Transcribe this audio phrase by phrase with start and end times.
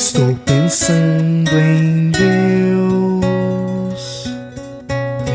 [0.00, 2.24] Estou pensando em Deus.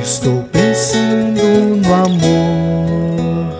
[0.02, 1.40] Estou pensando
[1.86, 3.54] no amor.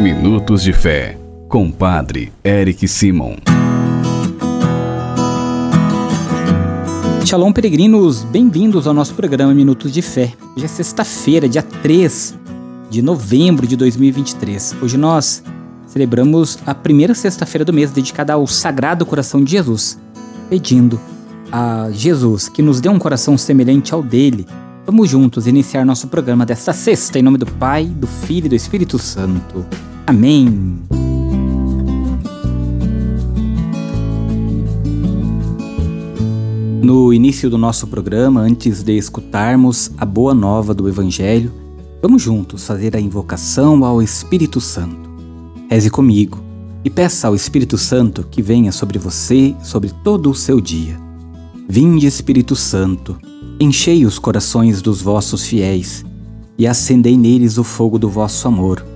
[0.00, 1.16] Minutos de Fé,
[1.48, 3.36] com Padre Eric Simon.
[7.24, 10.32] Shalom, peregrinos, bem-vindos ao nosso programa Minutos de Fé.
[10.56, 12.36] Hoje é sexta-feira, dia 3
[12.90, 14.74] de novembro de 2023.
[14.82, 15.44] Hoje nós
[15.96, 19.98] celebramos a primeira sexta-feira do mês dedicada ao Sagrado Coração de Jesus,
[20.50, 21.00] pedindo
[21.50, 24.46] a Jesus que nos dê um coração semelhante ao dele.
[24.84, 28.54] Vamos juntos iniciar nosso programa desta sexta, em nome do Pai, do Filho e do
[28.54, 29.64] Espírito Santo.
[30.06, 30.78] Amém.
[36.82, 41.50] No início do nosso programa, antes de escutarmos a boa nova do Evangelho,
[42.02, 45.05] vamos juntos fazer a invocação ao Espírito Santo.
[45.68, 46.40] Reze comigo
[46.84, 50.96] e peça ao Espírito Santo que venha sobre você, sobre todo o seu dia.
[51.68, 53.18] Vinde, Espírito Santo,
[53.58, 56.04] enchei os corações dos vossos fiéis
[56.56, 58.86] e acendei neles o fogo do vosso amor.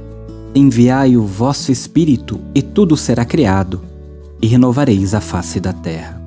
[0.55, 3.81] Enviai o vosso Espírito e tudo será criado,
[4.41, 6.23] e renovareis a face da terra.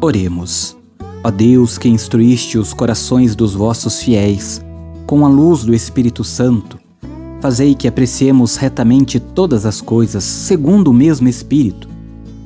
[0.00, 0.76] Oremos.
[1.24, 4.64] Ó Deus, que instruíste os corações dos vossos fiéis
[5.06, 6.78] com a luz do Espírito Santo,
[7.44, 11.86] fazei que apreciemos retamente todas as coisas segundo o mesmo Espírito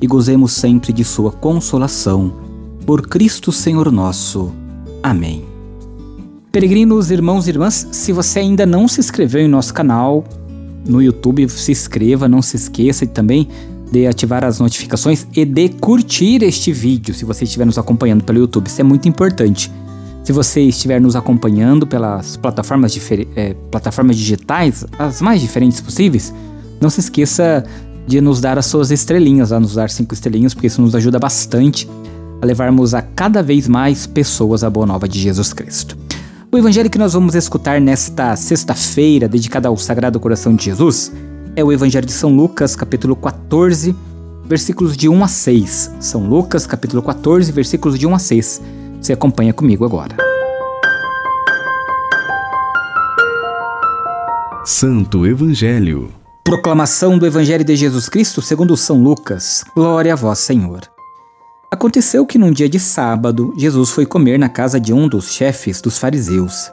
[0.01, 2.33] e gozemos sempre de Sua consolação.
[2.85, 4.51] Por Cristo Senhor nosso.
[5.01, 5.45] Amém.
[6.51, 10.25] Peregrinos, irmãos e irmãs, se você ainda não se inscreveu em nosso canal
[10.85, 13.47] no YouTube, se inscreva, não se esqueça de também
[13.89, 18.39] de ativar as notificações e de curtir este vídeo se você estiver nos acompanhando pelo
[18.39, 18.67] YouTube.
[18.67, 19.71] Isso é muito importante.
[20.23, 22.95] Se você estiver nos acompanhando pelas plataformas,
[23.35, 26.33] é, plataformas digitais, as mais diferentes possíveis,
[26.79, 27.63] não se esqueça
[28.05, 31.19] de nos dar as suas estrelinhas, a nos dar cinco estrelinhas, porque isso nos ajuda
[31.19, 31.89] bastante
[32.41, 35.97] a levarmos a cada vez mais pessoas a boa nova de Jesus Cristo.
[36.51, 41.11] O evangelho que nós vamos escutar nesta sexta-feira, dedicada ao Sagrado Coração de Jesus,
[41.55, 43.95] é o Evangelho de São Lucas, capítulo 14,
[44.45, 45.91] versículos de 1 a 6.
[45.99, 48.61] São Lucas, capítulo 14, versículos de 1 a 6.
[49.01, 50.15] Você acompanha comigo agora.
[54.65, 56.11] Santo Evangelho.
[56.43, 59.63] Proclamação do Evangelho de Jesus Cristo segundo São Lucas.
[59.75, 60.81] Glória a vós, Senhor.
[61.71, 65.81] Aconteceu que num dia de sábado, Jesus foi comer na casa de um dos chefes
[65.81, 66.71] dos fariseus.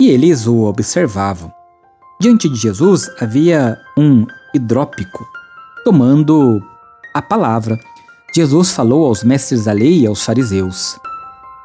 [0.00, 1.52] E eles o observavam.
[2.20, 5.26] Diante de Jesus havia um hidrópico
[5.84, 6.62] tomando
[7.14, 7.78] a palavra.
[8.34, 10.98] Jesus falou aos mestres da lei e aos fariseus: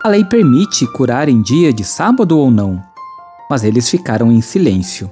[0.03, 2.81] A lei permite curar em dia de sábado ou não?
[3.49, 5.11] Mas eles ficaram em silêncio.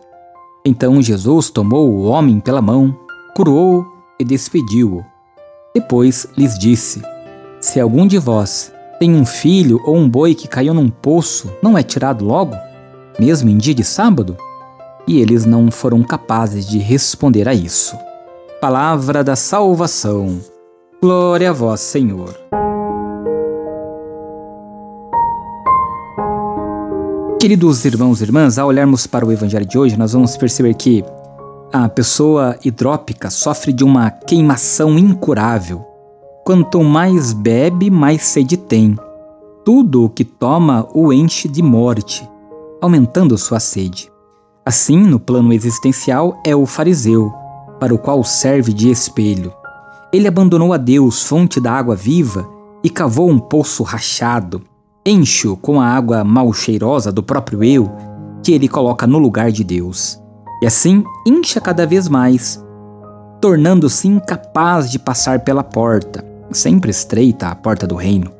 [0.66, 2.96] Então Jesus tomou o homem pela mão,
[3.36, 3.86] curou-o
[4.20, 5.04] e despediu-o.
[5.74, 7.02] Depois lhes disse:
[7.60, 11.78] Se algum de vós tem um filho ou um boi que caiu num poço, não
[11.78, 12.56] é tirado logo,
[13.20, 14.38] mesmo em dia de sábado?
[15.08, 17.98] e eles não foram capazes de responder a isso.
[18.60, 20.40] Palavra da salvação.
[21.02, 22.34] Glória a vós, Senhor.
[27.42, 31.04] Queridos irmãos e irmãs, ao olharmos para o evangelho de hoje, nós vamos perceber que
[31.74, 35.84] a pessoa hidrópica sofre de uma queimação incurável.
[36.46, 38.96] Quanto mais bebe, mais sede tem.
[39.66, 42.30] Tudo o que toma o enche de morte,
[42.80, 44.12] aumentando sua sede.
[44.64, 47.34] Assim, no plano existencial, é o fariseu,
[47.80, 49.52] para o qual serve de espelho.
[50.14, 52.48] Ele abandonou a Deus, fonte da água viva,
[52.84, 54.62] e cavou um poço rachado.
[55.06, 57.92] Enche-o com a água mal cheirosa do próprio eu,
[58.44, 60.22] que ele coloca no lugar de Deus.
[60.62, 62.64] E assim incha cada vez mais,
[63.40, 68.32] tornando-se incapaz de passar pela porta, sempre estreita a porta do reino.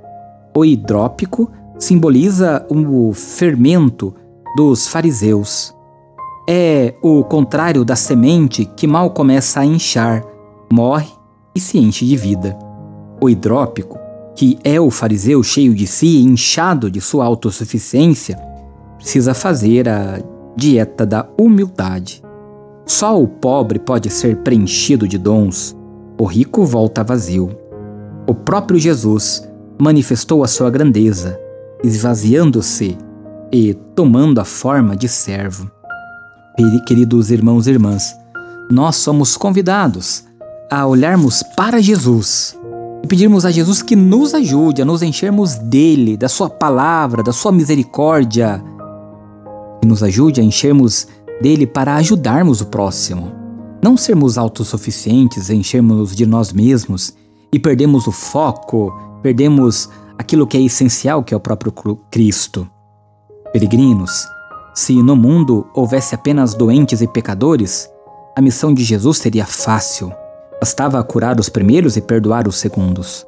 [0.56, 4.14] O hidrópico simboliza o fermento
[4.56, 5.74] dos fariseus
[6.54, 10.24] é o contrário da semente que mal começa a inchar,
[10.72, 11.10] morre
[11.56, 12.58] e se enche de vida.
[13.22, 13.98] O hidrópico,
[14.36, 18.38] que é o fariseu cheio de si e inchado de sua autossuficiência,
[18.98, 20.20] precisa fazer a
[20.56, 22.22] dieta da humildade.
[22.86, 25.76] Só o pobre pode ser preenchido de dons,
[26.20, 27.50] o rico volta vazio.
[28.28, 29.48] O próprio Jesus
[29.80, 31.40] manifestou a sua grandeza,
[31.84, 32.98] esvaziando-se
[33.52, 35.70] e tomando a forma de servo.
[36.86, 38.16] Queridos irmãos e irmãs,
[38.70, 40.24] nós somos convidados
[40.70, 42.58] a olharmos para Jesus
[43.08, 47.52] pedirmos a Jesus que nos ajude a nos enchermos dele, da sua palavra, da sua
[47.52, 48.64] misericórdia,
[49.82, 51.08] que nos ajude a enchermos
[51.42, 53.32] dele para ajudarmos o próximo.
[53.84, 57.14] Não sermos autossuficientes, enchermos de nós mesmos
[57.52, 58.94] e perdemos o foco,
[59.24, 61.74] perdemos aquilo que é essencial, que é o próprio
[62.12, 62.70] Cristo.
[63.52, 64.28] Peregrinos,
[64.74, 67.90] se no mundo houvesse apenas doentes e pecadores,
[68.38, 70.14] a missão de Jesus seria fácil.
[70.62, 73.26] Bastava curar os primeiros e perdoar os segundos.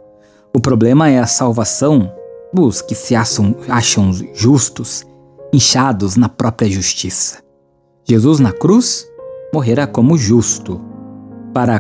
[0.56, 2.14] O problema é a salvação
[2.54, 5.04] dos que se acham, acham justos,
[5.52, 7.40] inchados na própria justiça.
[8.08, 9.08] Jesus na cruz
[9.52, 10.80] morrerá como justo,
[11.52, 11.80] para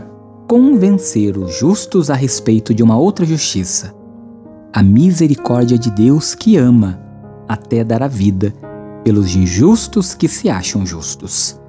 [0.50, 3.94] convencer os justos a respeito de uma outra justiça,
[4.74, 7.00] a misericórdia de Deus que ama
[7.48, 8.52] até dar a vida
[9.04, 11.60] pelos injustos que se acham justos.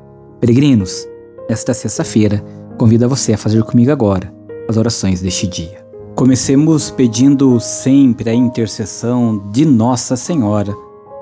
[0.40, 1.06] Peregrinos,
[1.50, 2.42] nesta sexta-feira,
[2.76, 4.32] convido a você a fazer comigo agora
[4.68, 5.84] as orações deste dia.
[6.14, 10.74] Comecemos pedindo sempre a intercessão de Nossa Senhora,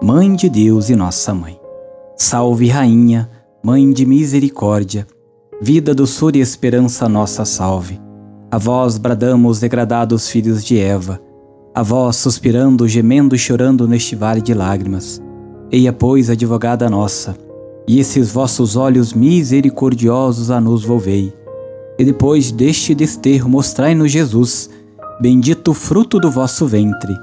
[0.03, 1.59] Mãe de Deus e Nossa Mãe.
[2.17, 3.31] Salve, Rainha,
[3.65, 5.07] Mãe de Misericórdia,
[5.61, 8.01] vida, doçura e esperança, nossa salve.
[8.51, 11.21] A vós bradamos, degradados filhos de Eva,
[11.75, 15.23] a vós suspirando, gemendo e chorando neste vale de lágrimas.
[15.71, 17.35] Eia, pois, advogada nossa,
[17.89, 21.33] e esses vossos olhos misericordiosos a nos volvei.
[21.99, 24.71] E depois deste desterro mostrai-nos Jesus,
[25.21, 27.15] bendito fruto do vosso ventre.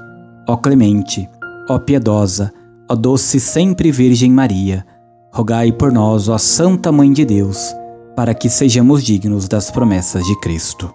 [0.48, 1.28] Ó clemente,
[1.68, 2.52] ó piedosa,
[2.88, 4.86] ó doce sempre Virgem Maria,
[5.32, 7.74] rogai por nós, ó Santa Mãe de Deus,
[8.16, 10.92] para que sejamos dignos das promessas de Cristo.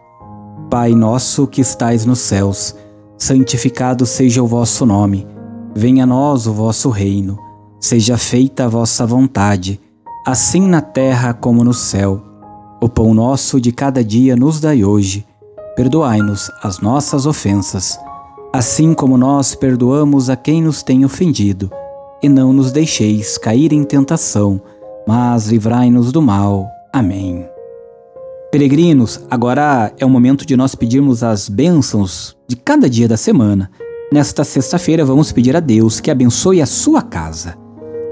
[0.70, 2.76] Pai nosso que estais nos céus,
[3.18, 5.28] santificado seja o vosso nome.
[5.76, 7.38] Venha a nós o vosso reino.
[7.80, 9.80] Seja feita a vossa vontade,
[10.26, 12.35] assim na terra como no céu.
[12.86, 15.26] O pão nosso de cada dia nos dai hoje.
[15.76, 17.98] Perdoai-nos as nossas ofensas,
[18.54, 21.72] assim como nós perdoamos a quem nos tem ofendido.
[22.22, 24.62] E não nos deixeis cair em tentação,
[25.08, 26.68] mas livrai-nos do mal.
[26.94, 27.50] Amém.
[28.52, 33.72] Peregrinos, agora é o momento de nós pedirmos as bênçãos de cada dia da semana.
[34.14, 37.58] Nesta sexta-feira, vamos pedir a Deus que abençoe a sua casa.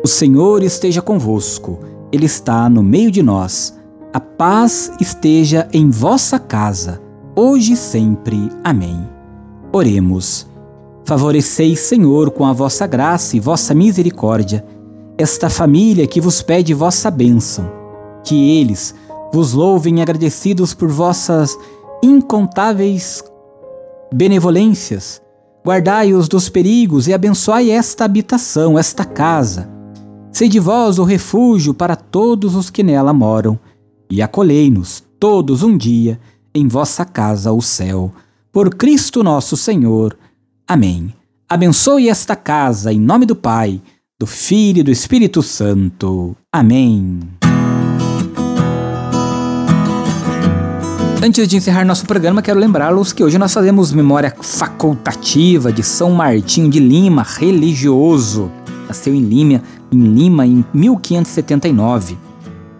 [0.03, 1.79] O Senhor esteja convosco,
[2.11, 3.82] Ele está no meio de nós.
[4.13, 7.01] A paz esteja em vossa casa,
[7.35, 8.47] hoje e sempre.
[8.63, 9.09] Amém.
[9.71, 10.47] Oremos.
[11.03, 14.63] Favoreceis, Senhor, com a vossa graça e vossa misericórdia,
[15.17, 17.67] esta família que vos pede vossa bênção.
[18.23, 18.93] Que eles
[19.33, 21.57] vos louvem agradecidos por vossas
[22.03, 23.23] incontáveis
[24.13, 25.23] benevolências.
[25.65, 29.67] Guardai-os dos perigos e abençoai esta habitação, esta casa.
[30.31, 33.57] Sede vós o refúgio para todos os que nela moram,
[34.13, 36.19] e acolhei-nos todos um dia
[36.53, 38.13] em vossa casa, o céu.
[38.51, 40.15] Por Cristo nosso Senhor.
[40.67, 41.11] Amém.
[41.49, 43.81] Abençoe esta casa em nome do Pai,
[44.19, 46.37] do Filho e do Espírito Santo.
[46.51, 47.21] Amém.
[51.23, 56.11] Antes de encerrar nosso programa, quero lembrá-los que hoje nós fazemos memória facultativa de São
[56.11, 58.51] Martinho de Lima, religioso.
[58.87, 62.32] Nasceu em Lima, em Lima em 1579.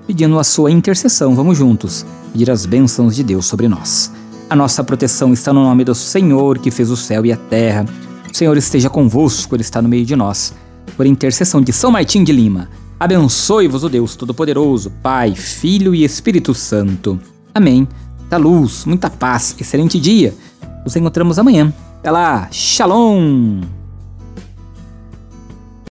[0.05, 4.11] Pedindo a sua intercessão, vamos juntos pedir as bênçãos de Deus sobre nós.
[4.49, 7.85] A nossa proteção está no nome do Senhor que fez o céu e a terra.
[8.31, 10.53] O Senhor esteja convosco, Ele está no meio de nós.
[10.97, 12.69] Por intercessão de São Martinho de Lima,
[12.99, 17.19] abençoe-vos o Deus Todo-Poderoso, Pai, Filho e Espírito Santo.
[17.53, 17.87] Amém
[18.33, 19.55] muita luz, muita paz.
[19.59, 20.33] Excelente dia.
[20.83, 21.73] Nos encontramos amanhã.
[21.99, 22.47] Até lá.
[22.51, 23.82] Shalom!